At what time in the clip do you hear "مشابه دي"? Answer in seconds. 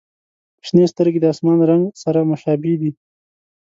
2.31-2.91